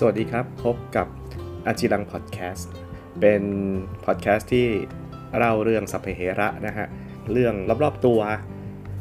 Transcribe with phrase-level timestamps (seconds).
[0.00, 1.06] สวัสดีครับ พบกับ
[1.66, 2.72] อาจิรังพอดแคสต์
[3.20, 3.42] เป็น
[4.04, 4.66] พอดแคสต์ที่
[5.36, 6.86] เล่าเรื่องสัพเพเหระนะฮะ
[7.32, 8.20] เรื่องรอบๆตัว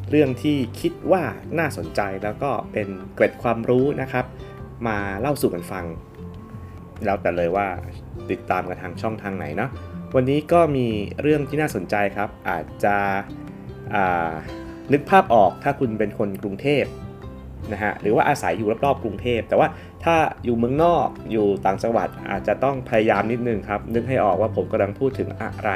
[0.10, 1.24] เรื่องที่คิดว่า
[1.60, 4.26] น่าสนใจแล้วก็เป็นเกร็ดความรู้นะครับ
[4.88, 5.86] มาเล่าสู่กันฟัง
[7.06, 7.68] แล้วแต่เลยว่า
[8.32, 9.70] ติดตามกันทางช่องทางไหนเนาะ
[10.16, 10.88] วันนี้ก็มี
[11.22, 12.98] เรื่องที่น่าสนใจครับ อาจจะ
[14.94, 16.86] นึกภาพออกถ้าคุณเป็นคนกรุงเทพ
[17.74, 19.68] นะฮะหรือว่าอาศัยอยู่รอบๆกรุงเทพ แต่ว่า
[20.04, 25.70] ถ้าอยู่เมืองนอกอยู่ต่างจังหวัดอาจจะต้องพยายามนิดนึงครับนึกให้ออกว่าผมกำลังพูดถึงอะไร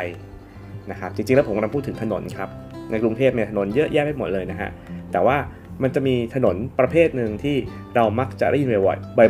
[0.91, 2.49] นะครับจริงๆแล้วผมกำลังพูดถึงถนนครับ
[2.91, 4.69] ในกรุงเทพเนี่ยถนนเยอะแยะไปหมดเลยนะฮะ
[5.11, 5.37] แต่ว่า
[5.83, 7.55] มันจะมีถนนประเภทหนึ่งที่
[7.95, 8.69] เรามักจะได้ยิน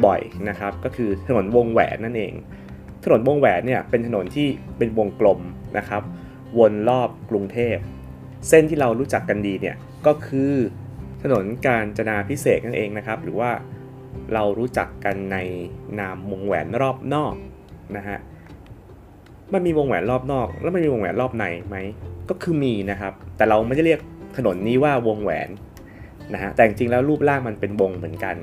[0.05, 2.33] บ่อยๆนะครับก็คือถนนวงแหวนนั่นเอง
[3.03, 4.47] ถนนวงแหวนเนี่ยเป็นถนนที่
[4.77, 5.39] เป็นวงกลม
[5.77, 6.01] นะครับ
[6.59, 7.75] วนรอบกรุงเทพ
[8.49, 9.75] เส้นที่เรารู้จักกันดีเนี่ย
[10.07, 10.53] ก็คือ
[11.23, 13.51] ถนนการจนาพิเศษนั่นเองนะครับ หรือว่า
[14.33, 15.37] เรารู้จักกันใน
[15.99, 17.35] นามวงแหวนรอบนอก
[17.97, 18.17] นะฮะ
[19.53, 21.77] มันมีวงแหวนรอบนอก แล้วมันมีวงแหวนรอบในไหม
[22.29, 23.99] ก็คือมีนะครับ แต่เราไม่ได้เรียก
[24.37, 25.49] ถนนนี้ว่าวงแหวน
[26.33, 28.35] นะฮะแต่จริงๆแล้วรูปร่างมันเป็นวงเหมือนกัน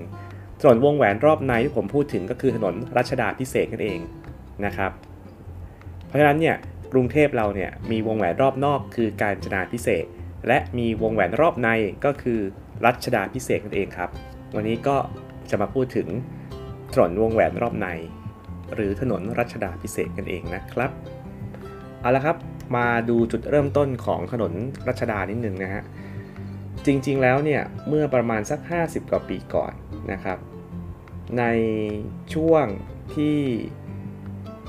[0.60, 4.00] ถนนวงแหวนรอบในที่ผมพูดถึงก็คือถนนรัชดาพิเศษนั่นเอง
[4.66, 4.90] นะครับ
[6.06, 6.56] เพราะฉะนั้นเนี่ย
[6.92, 10.04] กรุงเทพเราเนี่ยมีวงแหวนรอบนอก คือการจนาพิเศษ
[10.46, 11.68] และมีวงแหวนรอบใน
[12.04, 12.40] ก็คือ
[12.84, 14.10] รัชดาพิเศษนั่นเองครับ
[14.54, 14.96] วันนี้ก็
[15.50, 16.08] จะมาพูดถึง
[16.92, 17.86] ถนนวงแหวนรอบใน
[18.74, 20.90] หรือถนนรัชดาพิเศษกันเองนะครับ
[22.00, 22.36] เอาละครับ
[22.76, 24.52] มาดูจุดเริ่มต้นของถนน
[24.88, 25.82] รัชดานิดนึงนะฮะ
[26.86, 29.72] จริงๆแล้วเนี่ย เมื่อประมาณสัก 50 กว่าปีก่อน
[30.12, 30.38] นะครับ
[31.38, 31.44] ใน
[32.34, 32.66] ช่วง
[33.14, 33.38] ที่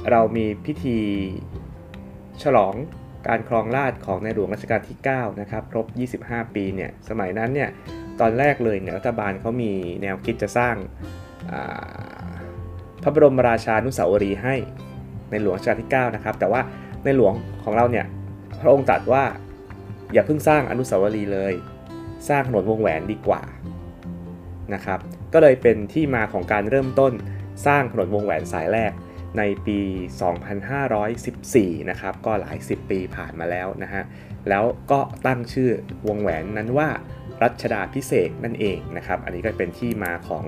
[0.10, 1.00] เรามีพิธี
[2.44, 2.76] ฉลอง
[3.28, 7.70] การครองราชของในหลวงรัชกาลที่9นะครับครบ 25 ปีเนี่ยสมัยนั้นเนี่ย
[8.20, 10.76] ตอนแรกเลยเนี่ยรัฐบาลเขามีแนวคิดจะสร้าง
[13.04, 14.56] พระบรมราชานุสาวรีย์ให้
[15.32, 16.62] ในหลวงรัชกาลที่9นะครับแต่ว่า
[17.04, 17.34] ในหลวง
[17.64, 18.06] ของเราเนี่ย
[18.62, 19.24] พระองค์ตรัสว่า
[20.14, 21.54] อย่าเพิ่งสร้างอนุสาวรีย์เลย
[22.30, 23.42] สร้างถนนวงแหวนดีกว่า
[24.74, 25.00] นะครับ
[25.34, 27.14] ก็เลยเป็นที่มาของการเริ่มต้น
[27.66, 28.92] สร้างถนนวงแหวนสายแรก
[29.38, 29.80] ในปี
[31.06, 34.04] 2514 นะครับ ก็หลาย 10 ปีผ่านมาแล้วนะฮะ
[34.50, 35.70] แล้วก็ตั้งชื่อ
[36.08, 36.90] วงแหวนนั้นว่า
[37.44, 40.44] รัชดาพิเศษนั่นเองนะครับ อันนี้ก็เป็นที่มาของ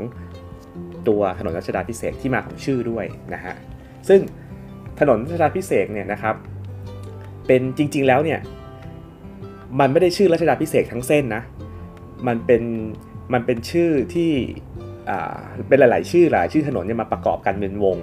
[1.07, 3.55] ตัวถนนรัชดาพิเศษที่มาของชื่อด้วยนะฮะ
[4.09, 4.21] ซึ่ง
[4.99, 6.35] ถนนรัชดาพิเศษเนี่ยนะครับ
[7.47, 8.39] เป็นจริงๆแล้วเนี่ย
[9.79, 11.43] มันไม่ได้ชื่อรัชดาพิเศษทั้งเส้นนะ
[12.27, 12.63] มันเป็น
[13.33, 14.31] มันเป็นชื่อที่
[15.67, 17.97] เป็นหลาย ๆ ชื่อหลายชื่อถนนเนี่ยมาประกอบกันเป็นวง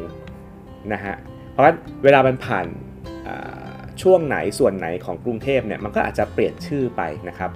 [0.92, 1.14] นะฮะ
[1.50, 2.66] เพราะฉะนั้นเวลามันผ่าน
[4.02, 7.50] ช่วงไหนส่วนไหนของกรุงเทพเนี่ยมันก็อาจจะเปลี่ยนชื่อไปนะครับ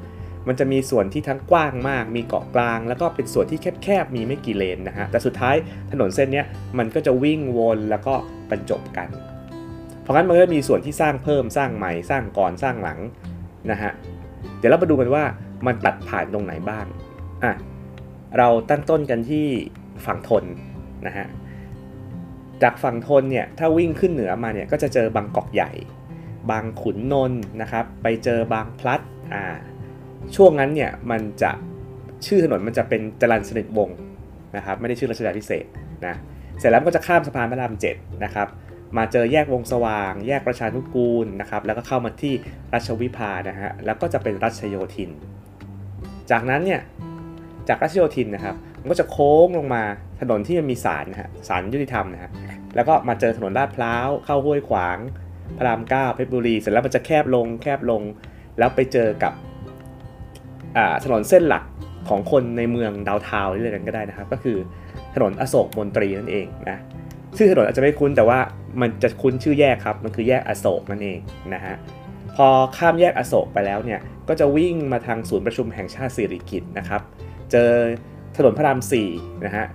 [0.48, 5.56] มันจะมีส่วนที่ทั้งกว้างมาก มีเกาะกลาง แล้วก็เป็นส่วนที่แคบๆ มีไม่กี่เลนนะฮะ แต่สุดท้าย
[5.90, 6.42] ถนนเส้นนี้
[6.78, 8.14] มันก็จะวิ่งวนแล้วก็
[8.50, 9.08] บรรจบกัน
[10.02, 12.98] เพราะงั้นมันก็มีส่วนที่สร้างเพิ่มสร้างใหม่สร้างก่อนสร้างหลัง
[13.70, 13.92] นะฮะ
[14.58, 15.24] เดี๋ยวเรามาดูกันว่า
[15.66, 16.86] มันตัดผ่านตรงไหนบ้าง
[17.44, 17.52] อะ
[18.38, 19.46] เราตั้งต้นกันที่
[20.06, 20.44] ฝั่งทน
[21.06, 21.26] นะฮะ
[22.62, 25.70] จากฝั่งทนเนี่ยถ้าวิ่งขึ้นเหนือมาเนี่ยก็จะเจอบางกอกใหญ่
[26.50, 27.32] บางขุนนน
[27.62, 29.00] นะครับ ไปเจอบางพลัด
[29.34, 29.44] อ่า
[30.36, 31.50] ช่วงนั้นเนี่ยมันจะ
[32.26, 33.90] ชื่อถนนมันจะเป็นจรันสนิทวง
[34.56, 35.64] นะครับไม่ได้ชื่อรัชดาพิเศษ
[36.06, 36.14] นะ
[36.58, 38.48] เสร็จแล้วก็จะข้ามสะพานพระรามเจ็ดนะครับ
[38.96, 42.34] มาเจอแยกวงสว่าง แยกประชานุกูลนะครับแล้วก็เข้ามาที่
[42.74, 45.10] รัชวิภานะฮะแล้วก็จะเป็นรัชโยธิน
[46.30, 46.80] จากนั้นเนี่ย
[47.70, 49.82] จากรัชโยธินนะครับ มันก็จะโค้งลงมา
[50.20, 52.30] ถนนที่มันมีศาลนะฮะศาลยุติธรรมนะฮะ
[52.74, 54.98] แล้วก็มาเจอถนนลาดพร้าวเข้าห้วยขวาง
[55.58, 58.02] พระรามเก้าเพชรบุรีเสร็จแล้วมันจะแคบลงแคบลง
[58.58, 59.32] แล้วไปเจอกับ
[61.04, 61.64] ถนนเส้นหลัก
[62.08, 64.58] ของคนในเมืองดาวทาวนี่เลยกันก็ได้นะครับ ก็คือ
[65.14, 66.78] ถนนอโศกมนตรีนั่นเองนะ
[67.36, 68.38] ชื่อถนนอาจจะไม่คุ้นแต่ว่า
[68.80, 71.18] มันจะคุ้นชื่อแยกครับ มันคือแยกอโศกนั่นเอง
[71.54, 71.74] นะฮะ
[72.36, 77.02] พอข้ามแยกอโศกไปแล้วเนี่ยก็จะวิ่งมาทางศูนย์ประชุมแห่งชาติสิริกิตนะครับ
[77.52, 77.72] เจอ
[78.36, 78.80] ถนนพระราม
[79.12, 79.66] 4นะฮะ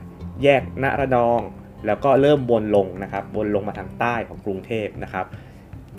[0.44, 1.42] แยกณระนอง
[1.86, 5.25] แล้วก็เริ่มวนลงนะครับวนลงมาทางใต้ของกรุงเทพนะครับ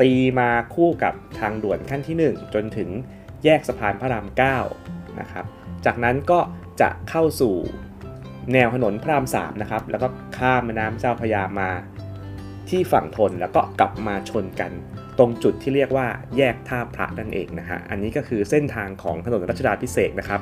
[0.01, 2.89] ตีมาคู่กับทางด่วนขั้นที่ 1 จนถึง
[3.45, 4.27] แยกสะพานพระราม
[4.73, 5.45] 9นะครับ
[5.87, 6.41] จากนั้นก็
[6.81, 7.55] จะเข้าสู่
[8.53, 10.09] แนวถนนพระราม3นะครับแล้วก็
[10.39, 11.71] ข้ามแม่น้ำเจ้าพระยามา
[12.69, 14.73] ที่ฝั่งทนแล้วก็กลับมาชนกัน
[15.19, 16.07] ตรงจุดที่เรียกว่า
[16.37, 20.41] แยกท่าพระนั่นเองนะฮะอันนี้ก็คือเส้นทางของถนนรัชดาพิเศษนะครับ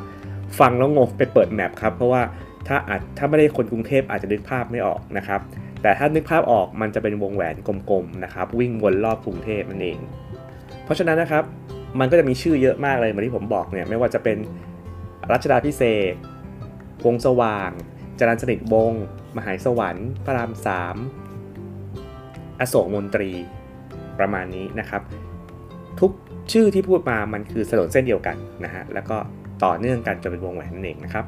[0.58, 2.22] ฟังแล้วงงไปเปิดแมปครับเพราะว่า
[2.68, 5.40] ถ้าอาจถ้าไม่ได้คนกรุงเทพอาจจะนึกภาพไม่ออกนะครับ
[5.82, 7.56] แต่ถ้านึกภาพออกมันจะเป็นวงแหวน
[7.90, 9.98] กลมๆนะครับวิ่งวนรอบกรุงเทพนั่นเอง
[10.84, 11.44] เพราะฉะนั้นนะครับ
[12.00, 14.38] มันก็จะมีชื่อเยอะมากเลยเหมือนที่ผมบอกเนี่ยไม่ว่าจะเป็น
[15.32, 16.14] รัชดาพิเศษ
[17.04, 17.70] วงสว่าง
[18.18, 18.92] จรัญสนิทวง
[19.36, 20.96] มหาสวรรค์พระรามสาม
[22.60, 23.30] อโศกมนตรี
[24.18, 25.02] ประมาณนี้นะครับ
[26.00, 26.12] ทุก
[26.52, 29.16] ชื่อที่พูดมามันคือถนนเส้นเดียวกันนะฮะแล้วก็
[29.64, 31.26] ต่อเนื่องกันจนเป็นวงแหวนนั่นเองนะครับ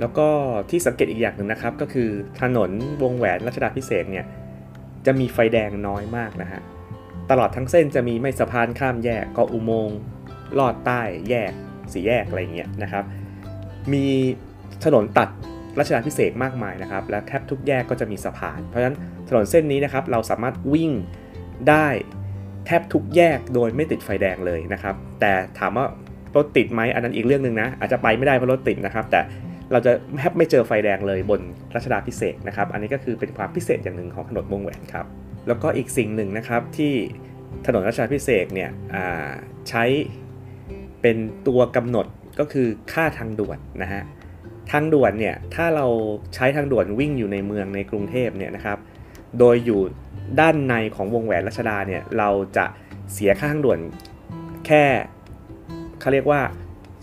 [0.00, 0.28] แล้วก็
[0.70, 2.08] ที่สังเกตอีกอย่างหนึ่งนะครับ ก็คือ
[2.40, 2.70] ถนน
[3.02, 4.24] วงแหวนรัชดาพิเศษเนี่ย
[5.06, 6.60] จะมีไฟแดงน้อยมากนะฮะ
[7.30, 9.98] ตลอดทั้งเส้นจะมีไม่สะพานข้ามแยกก็อุโมงค์
[10.58, 11.52] ลอดใต้แยก
[11.92, 13.04] สีแยกอะไรเงี้ยนะครับ
[13.92, 14.04] มี
[14.84, 15.28] ถนนตัด
[15.78, 18.96] รัชดาพิเศษมากมายนะครับ และแทบทุกแยกก็จะมีสะพาน เพราะฉะนั้น
[19.28, 20.92] ถนนเส้นนี้นะครับเราสามารถวิ่ง
[21.68, 21.86] ได้
[22.66, 25.86] แทบทุกแยกโดยไม่ติดไฟแดงเลยนะครับ แต่ถามว่า
[26.36, 29.20] รถติดไหมอันนั้นอีกเรื่องหนึ่งนะ อาจจะไปไม่ได้เพราะรถติดนะครับ แต่
[29.72, 31.40] เราจะแทบไม่เจอไฟแดงเลยบน
[31.74, 35.06] รัชดาพิเศษนะครับ อันนี้ก็คือเป็นความพิเศษอย่างหนึ่งของถนนวงแหวนครับ
[35.48, 36.92] แล้วก็อีกสิ่งหนึ่งนะครับที่
[37.66, 38.70] ถนนรัชดาพิเศษเนี่ย
[39.68, 39.84] ใช้
[41.02, 41.16] เป็น
[41.48, 42.06] ตัวกำหนด
[42.40, 44.02] ก็คือค่าทางด่วนนะฮะ
[44.72, 45.86] ทางด่วนเนี่ยถ้าเรา
[46.34, 48.78] ใช้ทางด่วนวิ่งอยู่ในเมืองในกรุงเทพเนี่ยนะครับ
[49.38, 49.80] โดยอยู่
[50.40, 52.66] ด้านในของวงแหวนรัชดาเนี่ยเราจะ
[53.12, 53.78] เสียค่าทางด่วน
[54.66, 54.84] แค่
[56.04, 56.40] เขาเรียกว่า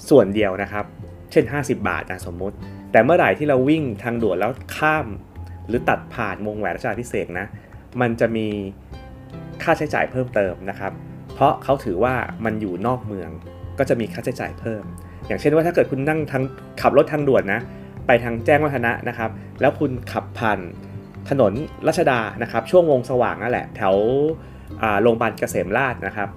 [0.09, 0.85] ส่วนเดียวนะครับ
[1.31, 2.55] เช่น 50 บาทนะสมมติ
[2.91, 5.07] แต่เมื่อไหร่ที่เราวิ่งทางด่วนแล้วข้าม
[5.67, 7.47] หรือตัดผ่านวงแหวนรัชาพิเศษนะ
[8.01, 8.47] มันจะมี
[9.63, 10.91] ค่าใช้จ่ายเพิ่มเติมนะครับ
[11.33, 12.15] เพราะเขาถือว่า
[12.45, 13.29] มันอยู่นอกเมือง
[13.79, 14.83] ก็จะมีค่าใช้จ่ายเพิ่ม
[15.27, 16.43] อย่างเช่นว่าถ้าเกิดคุณนั่งทาง
[16.81, 17.61] ขับรถทางด่วนนะ
[18.07, 19.29] ไปทางแจ้งวัฒนะนะครับ
[19.61, 20.59] แล้วคุณขับผ่าน
[21.29, 21.53] ถนน
[21.87, 23.95] รัชดานะครับ ช่วงวงสว่างนั่นแหละ แถว
[25.01, 26.29] โรงพยาบาลเกษมราชนะครับ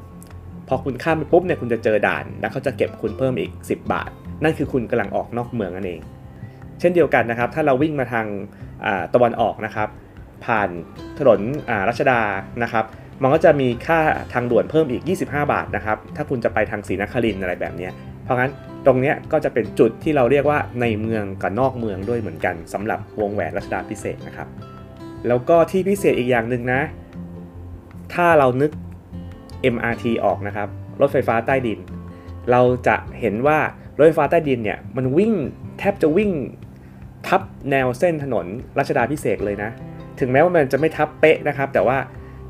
[0.68, 4.10] พอคุณข้ามไปปุ๊บเนี่ยคุณจะเจอด่าน แล้วเขาจะเก็บคุณเพิ่มอีก 10 บาท
[4.42, 6.00] นั่นคือคุณกำลังออกนอกเมืองนั่นเอง
[6.80, 8.26] เช่นเดียวกันนะครับ ถ้าเราวิ่งมาทาง
[9.14, 9.88] ตะวันออกนะครับ
[10.44, 10.68] ผ่าน
[11.18, 11.40] ถนน
[11.88, 12.20] รัชดา
[12.62, 12.84] นะครับ
[13.22, 13.98] มันก็จะมีค่า
[14.32, 17.88] ทางด่วนเพิ่มอีก 25 บาทนะครับ ถ้าคุณจะไปทางศรีนครินอะไรแบบนี้
[18.24, 18.50] เพราะงั้น
[18.86, 24.48] ตรงนี้ก็จะเป็นจุดที่เราเรียกว่าในเมืองกับนอกเมืองด้วยเหมือนกันสำหรับวงแหวนรัชดาพิเศษนะครับ
[25.28, 26.80] แล้วก็ที่พิเศษอีกอย่างหนึ่งนะ
[28.14, 28.70] ถ้าเรานึก
[29.74, 30.68] MRT ออกนะครับ
[31.00, 31.78] รถไฟฟ้าใต้ดิน
[32.50, 33.58] เราจะเห็นว่า
[33.98, 35.32] รถไฟฟ้าใต้ดินเนี่ยมันวิ่ง
[35.78, 36.32] แทบจะวิ่ง
[37.26, 38.46] ทับแนวเส้นถนน
[38.78, 39.70] รัชดาพิเศษเลยนะ
[40.20, 41.98] ถึงแม้ว่ามันจะไม่ทับเป๊ะนะครับ แต่ว่า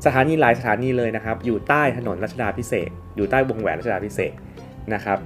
[0.05, 4.33] สถานีหลายสถานีเลยนะครับ อยู่ใต้ถนนรัชดาพิเศษ อยู่ใต้วงแหวนรัชดาพิเศษ
[4.93, 5.19] นะครับ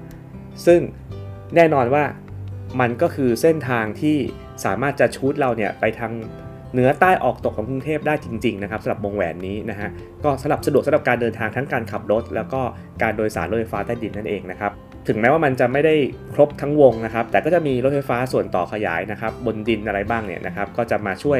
[0.65, 0.79] ซึ่ง
[1.55, 2.03] แน่นอนว่า
[2.79, 4.17] มันก็คือเส้นทางที่
[4.65, 6.13] สามารถจะชูดเราเนี่ยไปทาง
[6.73, 9.89] เหนือใต้ออกตกของกรุงเทพได้จริงๆนะครับสำหรับวงแหวนนี้นะฮะ
[10.23, 12.61] ก็สำหรับสะดวกสำหรับการเดินทางทั้งการขับรถ แล้วก็
[13.01, 14.71] การโดยสารรถไฟฟ้าใต้ดินนั่นเองนะครับ
[15.07, 15.95] ถึงแม้ว่ามันจะไม่ได้
[16.33, 21.39] ครบทั้งวงนะครับ แต่ก็จะมีรถไฟฟ้าส่วนต่อขยายนะครับ บนดินอะไรบ้างเนี่ยนะครับ ก็จะมาช่วย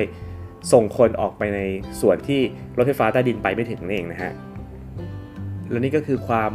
[0.73, 1.59] ส่งคนออกไปใน
[2.01, 2.41] ส่วนที่
[2.77, 4.31] รถไฟฟ้าใต้ดินไปไม่ถึงนั่นเองนะฮะ
[5.69, 6.53] แล้วนี่ก็คือความ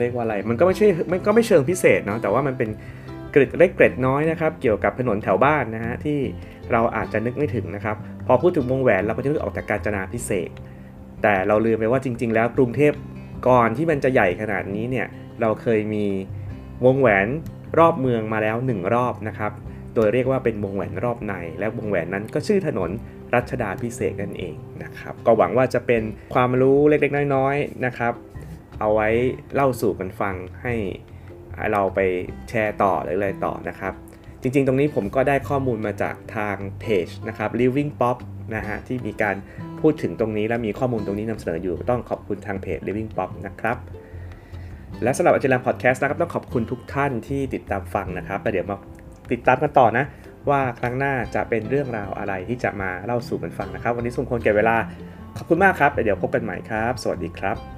[0.00, 2.68] เรียกว่าอะไร มันก็ไม่ใช่มันก็ไม่เชิงพิเศษเนาะแต่ว่ามันเป็น
[3.32, 6.18] เกร็ดเล็กเกร็ดน้อยนะครับ เกี่ยวกับถนนแถวบ้านนะฮะที่
[6.72, 7.96] เราอาจจะนึกไม่ถึงนะครับ
[8.26, 10.50] พอพูดถึงวงแหวนเราก็จะนึกออกแต่การจนาพิเศษ
[11.22, 12.92] แต่เราลืมไปว่าจริง ๆ แล้วกรุงเทพ
[13.48, 15.06] ก่อนที่มันจะใหญ่ขนาดนี้เนี่ย
[15.40, 16.06] เราเคยมี
[16.84, 17.26] วงแหวน
[17.78, 19.52] รอบเมืองมาแล้ว 1 รอบนะครับ
[19.94, 22.90] โดยเรียกว่าเป็นวงแหวนรอบใน และวงแหวนนั้นก็ชื่อถนน
[23.34, 26.02] รัชดาพิเศษนั่นเองนะครับ ก็หวังว่าจะเป็น
[26.34, 28.14] ความรู้เล็กๆ น้อยๆนะครับ
[28.80, 29.08] เอาไว้
[29.54, 30.74] เล่าสู่กันฟังให้
[31.72, 32.00] เราไป
[32.48, 33.94] แชร์ต่อหรืออะไรต่อนะครับ
[34.46, 38.16] จริงๆ ตรงนี้ผมก็ได้ข้อมูลมาจากทางเพจนะครับ Living Pop
[38.54, 39.36] นะฮะที่มีการ
[39.80, 43.76] พูดถึงตรงนี้และมีข้อมูลตรงนี้นำเสนออยู่ต้องขอบคุณทางเพจ Living Pop นะครับ
[45.02, 48.76] และสำหรับอาจารย์พอดแคสต์นะครับต้องขอบคุณทุกท่านที่ติดตามฟังนะครับแล้วเดี๋ยวมา
[49.32, 50.04] ติดตามกันต่อนะ
[50.48, 54.76] ว่าครั้งหน้าจะเป็นเรื่องราวอะไรที่จะมาเล่าสู่กันฟังนะครับ วันนี้สมควรแก่เวลา
[55.36, 57.75] ขอบคุณมากครับเดี๋ยวพบกันใหม่ครับ สวัสดีครับ